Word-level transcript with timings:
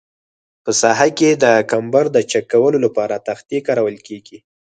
په 0.63 0.71
ساحه 0.81 1.09
کې 1.17 1.29
د 1.43 1.45
کمبر 1.71 2.05
د 2.15 2.17
چک 2.31 2.45
کولو 2.53 2.77
لپاره 2.85 3.21
تختې 3.27 3.57
کارول 3.67 3.95
کیږي 4.07 4.37